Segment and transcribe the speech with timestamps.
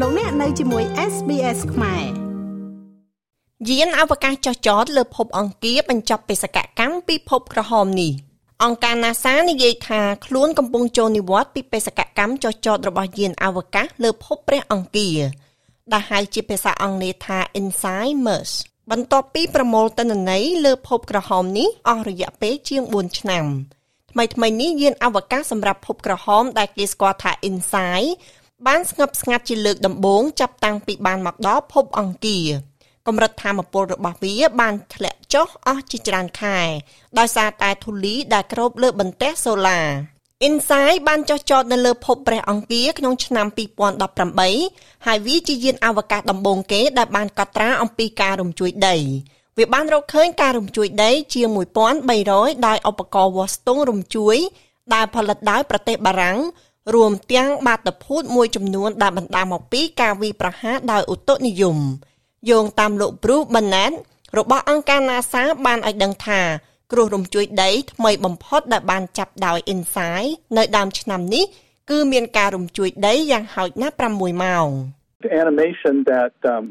[0.00, 2.04] លោកអ្នកនៅជាមួយ SBS ខ្មែរ
[3.68, 8.12] យានអវកាសចុះចតលើភពអង្គារបញ្ចប់បេសកកម្មពិភពក្រហមនេះ
[8.64, 15.18] អង្គការ NASA និយាយថាខ្លួនកំពុងចូលនិវត្តន៍ពីបេសកកម្មចុះចតរបស់យានអវកាសលើភពព្រះអង្គារ
[15.92, 18.50] ដែលហៅជាភាសាអង់គ្លេសថា InSight MERS
[18.90, 23.44] បន្ទាប់ពីប្រមូលទិន្នន័យលើភពក្រហមនេះអស់រយៈពេលជាង4ឆ្នាំ
[24.10, 28.08] ថ្មីថ្មីនេះយានអវកាសសម្រាប់ភពក្រហមដែលគេស្គាល់ថា InSight
[28.66, 32.48] បានស្ងប់ស្ងាត់ជាលើកដំបូងចាប់តាំងពីបានមកដល់ភពអង្គារ
[33.06, 36.58] កម្រិតធម៌ពលរបស់វាបានធ្លាក់ចុះអស់ជាច្រើនខែ
[37.18, 39.80] ដោយសារតែធូលីដែលគ្របលើបន្ទះសូឡា
[40.46, 43.46] Insight បានចុះចតនៅលើភពព្រះអង្គារក្នុងឆ្នាំ
[44.26, 48.96] 2018ហើយវាជាយានអវកាសដំបូងគេដែលបានកត់ត្រាអំពីការរំជួយដី
[49.58, 51.48] វាបានរកឃើញការរំជួយដីជាង
[52.08, 54.36] 1300ដោយឧបករណ៍វាស់ស្ទង់រំជួយ
[54.94, 56.38] ដែលផលិតដោយប្រទេសបារាំង
[56.92, 61.78] រួមទាំងបាតុភូតមួយចំនួនដែលបណ្ដាលមកពីការវាយប្រហារដោយឧតុនិយម
[62.50, 63.94] យោងតាមលោក Bruce Bennett
[64.38, 66.40] របស់អង្គការ NASA បានឲ្យដឹងថា
[66.92, 71.44] គ្រោះរំជួយដីថ្មីបំផុតដែលបានចាប់ដោយ InSight នៅដើមឆ្នាំនេះ
[71.90, 74.68] គឺមានការរំជួយដីយ៉ាងហោចណាស់6ម៉ោង
[75.26, 76.64] The animation that um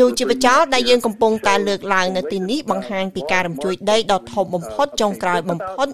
[0.00, 5.88] នូជីវចលដែលយើងកំពុងតែលើកឡើងនៅទីនេះបង្ហាញពីការរំជួយដីដ៏ធំបំផុតចុងក្រោយបំផុត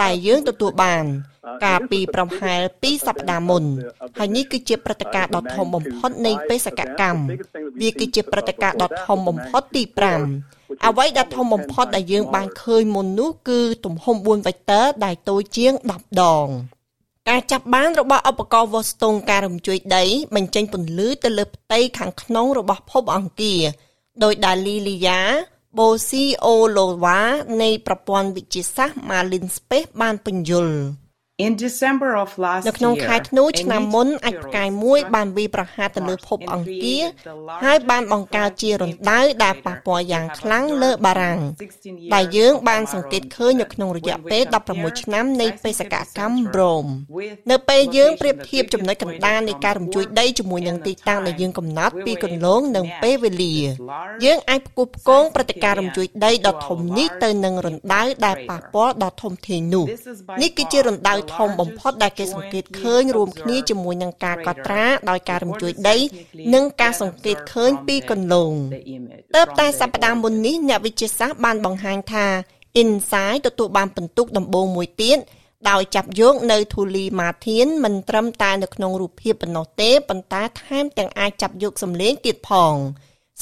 [0.00, 1.04] ដែលយើងទទួលបាន
[1.64, 3.64] កាលពីប្រហែល2សប្តាហ៍មុន
[4.18, 7.22] ហើយនេះគឺជាព្រឹត្តិការណ៍ដ៏ធំបំផុតនៃបេសកកម្ម
[7.80, 9.82] វាគឺជាព្រឹត្តិការណ៍ដ៏ធំបំផុតទី
[10.34, 16.48] 5អ្វីដែលធំបំផុតដែលយើងបានឃើញមុននោះគឺទំហំ4វេក្ត័រដែលតូចជាង10ដង
[17.28, 23.62] ការចាប់បានរបស់ឧបករណ៍វាស់ស្ទង់ការរំជួយដីបញ្ចេញពន្លឺទៅលើផ្ទៃខាងក្នុងរបស់ភពអង្គារ
[24.22, 25.20] ដោយដែលលីលីយ៉ា
[25.78, 27.20] បូស៊ីអូឡូវ៉ា
[27.62, 30.76] នៃប្រព័ន្ធវិទ្យាសាស្ត្រ Marlin Space បានពន្យល់
[31.44, 37.02] In December of last នៅក្នុងខែធ្នូឆ្នាំមុនអាចផ្កាយមួយបានវាយប្រហារទៅលើភពអង្គារ
[37.64, 41.40] ហើយបានបង្កើតជារណ្ដៅដែលប៉ះពាល់យ៉ាងខ្លាំងលើបារាំង
[42.14, 46.90] ដែលយើងបានសង្កេតឃើញនៅក្នុងរយៈពេល16ឆ្នាំនៃបេសកកម្ម Rome
[47.50, 53.56] នៅពេលយើងប្រៀបធៀបចំណុចកណ្ដាលនៃការរំជួយដីជាមួយនឹងទីតាំងដែលយើងកំណត់ពីគន្លងនិងពេលវេលា
[54.24, 59.86] យើងអាចផ្គូផ្គងព្រឹត្តិការណ៍រំជួយដីដ៏ធំនេះទៅនឹងរណ្ដៅដែលប៉ះពាល់ដ៏ធំធេងនោះ
[60.42, 65.96] នេះគឺជារណ្ដៅធំបំផុតដែលគេសង្កេតឃើញរួមគ្នាជាមួយនឹងការកត់ត្រាដោយការរំជួយដី
[66.54, 68.52] និងការសង្កេតឃើញពីគន្លង
[69.36, 72.26] តើបតែសប្តាហ៍មុននេះអ្នកវិទ្យាសាស្ត្របានបង្ហាញថា
[72.82, 75.18] InSight ទទួលបានពិន្ទុដំបូងមួយទៀត
[75.70, 82.74] ដោយចាប់យកនៅធូលីម៉ាធានមិនត្រឹមតែនៅក្នុងរូបភាពប៉ុណ្ណោះទេប៉ុន្តែថែមទាំងអាចចាប់យកសម្លេងទៀតផង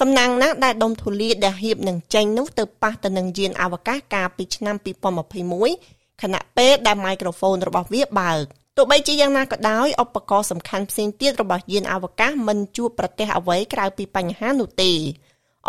[0.01, 8.45] សំណាងណាស់ដែលដុំធូលីដែលហៀបនឹងចេញនោះទៅប៉ះទៅនឹងយានអវកាសកាលពីឆ្នាំ2021 ខណៈពេលដែលមីក្រូហ្វូនរបស់វាបើក
[8.77, 14.93] ទោះបីជាយ៉ាងណាក៏ដោយឧបករណ៍សំខាន់ផ្សេងទៀតរបស់យានអវកាសមិនជួបប្រទះអ្វីក្រៅពីបញ្ហានោះទេ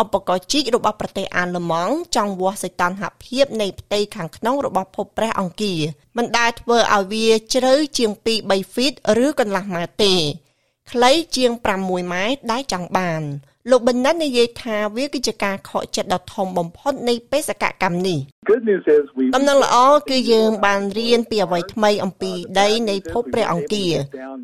[0.01, 5.81] ឧបករណ៍ជីករបស់ប្រទេសអាល្លឺម៉ង់ចង់វាស់សីតុណ្ហភាពនៃផ្ទៃខាងក្នុងរបស់ភពព្រះអង្គារ
[6.17, 8.94] មិនដែលធ្វើឲ្យវាជ្រៅជាង2 3ហ្វីត
[9.25, 10.13] ឬកន្លះម៉ែត្រទេ
[10.91, 13.22] ខ្លីជាង6ម៉ែត្រដែលចង់បាន
[13.69, 18.19] លោកបណ្ឌិតនិយាយថាវាគឺជាការខកចិត្តដ៏ធំបំផុតនៃបេសកកម្មនេះ
[19.35, 19.75] ដំណឹងល្អ
[20.09, 23.94] គឺយើងបានរៀនពីអ្វីថ្មីអំពីដីនៃភពព្រះអង្គារ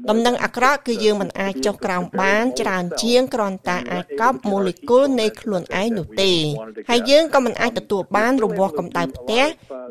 [0.09, 6.31] ដំណឹងអាក្រក់គឺយើងមិនអាចចុះក្រោមបានច្រើនជាងគ្រាន់តែអាចកប់ម៉ូលេគុលនៃខ្លួនឯងនោះទេ
[6.89, 9.45] ហើយយើងក៏មិនអាចទទួលបានរង្វាស់កម្ដៅផ្ទះ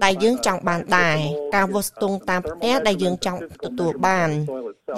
[0.05, 1.19] ដែលយើងចង់បានដែរ
[1.55, 4.31] ការវាស់ស្ទង់តាមផ្ទះដែលយើងចង់ទទួលបាន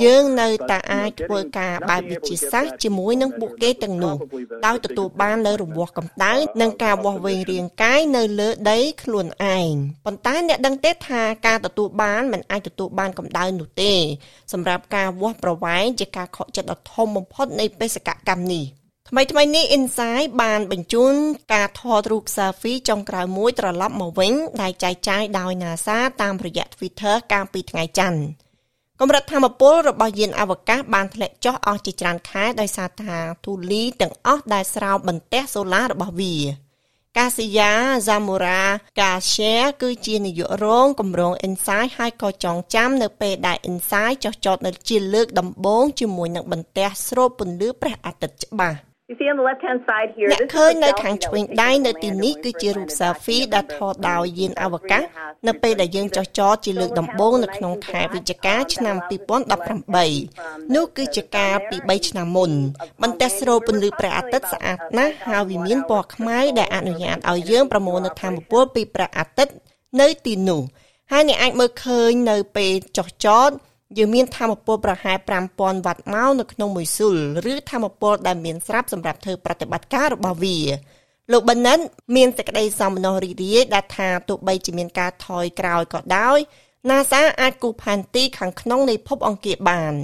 [0.05, 4.18] យើងនៅតែអាចធ្វើការបែបវិទ្យាសាស្ត្រជាមួយនឹងពួកគេទាំងនោះ
[4.67, 9.73] ដោយទទួលបាននៅរង្វាស់កម្ដៅនិងការវាស់វែងរាងកាយនៅលើដីខ្លួនឯង
[10.07, 13.93] ប៉ុន្តែអ្នកដឹងទេថាការទទួលបានមិនអាចទទួលបានកម្ដៅនោះទេ
[14.53, 18.65] សម្រាប់ការវាស់ប្រវែងជាការខកចិត្តដ៏ធំបំផុតនៃបេសកកម្មនេះ
[19.11, 21.15] ថ្មីថ្មីនេះ Insight បានបញ្ជូន
[21.55, 28.21] ការថតរូប selfie ចុងក្រោយមួយត្រឡប់មកវិញដែលចែកចាយដោយ NASA តាមរយៈ Twitter កាលពីថ្ងៃច័ន្ទ
[29.01, 36.37] កម្រិតធម្មពលរបស់យានអវកាសបានធ្លាក់ចុះអស់ជាច្រើនខែដោយសារថាធូលីទាំងអស់ដែលស្រោបបន្ទះសូឡារបស់វា
[37.17, 38.63] កាស៊ីយ៉ាហ្សាមូរ៉ា
[39.01, 48.79] កាសែគឺជានាយករងគម្រោង Insight ហើយក៏ចងចាំនៅពេលដែល Insight ចុះចតនៅជាលើកដំបូងជាមួយនឹងបន្ទះស្រូបពន្លឺព្រះអាទិត្យច្បាស់
[49.11, 55.03] You see on the left hand side here អ្នកឃើញនៅខាងឆ្វេងដៃនៅទីនេះគឺជារូប selfie ដែលថតដោយយានអវកាស
[55.49, 58.97] នៅពេលដែលយើងចុះចតជាលើកដំបូងនៅក្នុងខែវិច្ឆិកាឆ្នាំ
[59.87, 62.51] 2018នោះគឺជាការពី3ឆ្នាំមុន
[63.03, 69.55] បន្ទះស្រូបពន្លឺព្រះអាទិត្យស្អាតណាស់ហើយវាមានពណ៌ខ្មៅដែលអនុញ្ញាតឲ្យយើងប្រមូលនូវធម៌ពលពីព្រះអាទិត្យ
[70.01, 70.63] នៅទីនោះ
[71.13, 73.51] ហើយអ្នកអាចមើលឃើញនៅពេលចុះចត
[73.97, 75.17] យើងមានធម្មពលប្រហែល
[75.53, 77.17] 5000វ៉ាត់ម៉ោងនៅក្នុងមួយស៊ុល
[77.53, 80.59] ឬធម្មពលដែលមានស្រាប់សម្រាប់ធ្វើប្រតិបត្តិការរបស់វា
[81.33, 81.79] លោកប៊ិនិន
[82.17, 86.39] មានសេចក្តីសោមនស្សរីករាយដែលថាទោះបីជាមានការថយក្រោយក៏ដោយ
[86.89, 89.95] NASA អាចគូសផែនទីខាងក្នុងនៃភពអង្គារបាន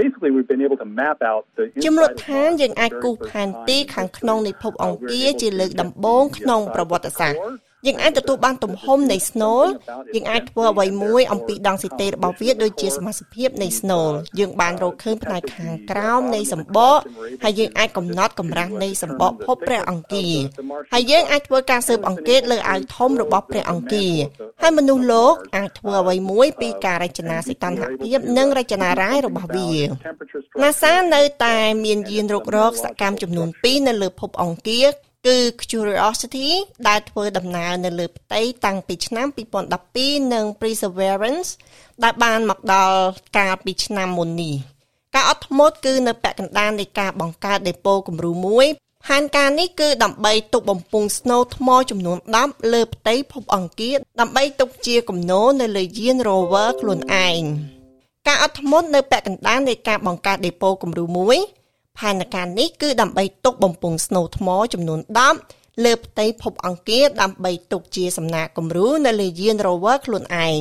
[0.00, 7.40] Basically we've been able to map out the ជំរុតឋានយើងអាចគូសផែនទីខាងក្នុងនៃភពអង្គារជាលើកដំបូងក្នុងប្រវត្តិសាស្ត្រ
[7.86, 9.60] យើងអាចទទួលបានទំហំនៃ Snow
[10.14, 14.06] យើងអាចធ្វើអ្វីមួយអំពីដងស៊ីតេរបស់វាដូចជាសមាសភាពនៃ Snow
[14.38, 16.98] យើងបានរកឃើញផ្នែកខាងក្រោមនៃសម្បក
[17.44, 20.34] ហើយយើងអាចកំណត់កម្រាស់នៃសម្បកភពព្រះអង្គារ
[20.92, 24.14] ហើយយើងអាចធ្វើការស៊ើបអង្កេតលើអាវធំរបស់ព្រះអង្គារ
[24.62, 29.70] ហើយមនុស្សលោកអាចធ្វើអ្វីមួយពីការរចនាសីតុណ្ហភាពនិងរចនារាយរបស់វា
[30.60, 34.88] NASA នៅតែមានយានរុករកសកម្មចំនួន2នៅលើភពអង្គារ
[35.26, 35.38] គឺ
[35.70, 36.48] Curiosity
[36.88, 39.26] ដែលធ្វើដំណើរនៅលើផ្ទៃតាំងពីឆ្នាំ
[39.80, 41.50] 2012និង Perseverance
[42.02, 42.98] ដែលបានមកដល់
[43.36, 44.54] កាលពីឆ្នាំមុននេះ
[45.14, 48.66] ការអត់ធ្មត់គឺនៅពាក់កណ្ដាលនៃការបង្កើតដេប៉ូគំរូមួយ
[49.06, 57.42] ផែនការនេះគឺដើម្បីទុកបំពង់ស្នូលថ្មចំនួន10លើផ្ទៃភពអង្គារដើម្បីទុកជាគំនរនៅលើយាន rover ខ្លួនឯង
[58.28, 61.38] ការអត់ធ្មត់នៅពាក់កណ្ដាលនៃការបង្កើតដេប៉ូគំរូមួយ
[61.98, 65.00] ផែនការនេះគឺដើម្បីទុកបំពង់ស្នូលថ្មចំនួន
[65.40, 70.60] 10លើផ្ទៃភពអង្គារដើម្បីទុកជាសំណាក់គំរូនៅលើយាន rover ខ្លួនឯង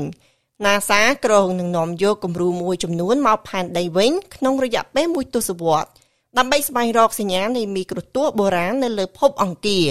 [0.66, 5.92] NASA គ្រោងនឹងនាំយកគំរូមួយចំនួនមកផែនដីវិញក្នុងរយៈពេលមួយទសវត្សរ៍
[6.38, 9.88] ដើម្បីស្វែងរកសញ្ញានៃមីក្រូទស្សន៍បុរាណនៅលើភពអង្គារ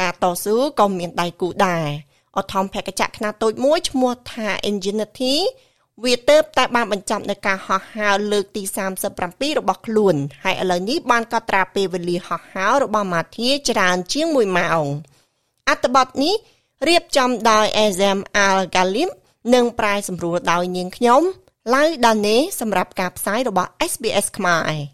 [0.00, 1.86] ការតស៊ូក៏មានដៃគូដែរ
[2.36, 5.34] អធម្មភកចក្រខ្នាតតូចមួយឈ្មោះថា Ingenuity
[6.02, 8.62] វាទៅតែបានបញ្ចប់នៅការហោះហើរលើកទី
[9.10, 10.14] 37របស់ខ្លួន
[10.44, 14.86] ហើយឥឡូវនេះបានកត់ត្រាពេលវេលាហោះហើររបស់ម៉ាធាច្រើនជាង1ម៉ោង
[15.68, 16.34] អត្ថបទនេះ
[16.88, 18.18] រៀបចំដោយ Azam
[18.48, 19.10] Al-Ghalib
[19.54, 21.22] និងប្រែសម្រួលដោយនាងខ្ញុំ
[21.74, 24.93] ឡៅដាណេសម្រាប់ការផ្សាយរបស់ SBS ខ្មែរ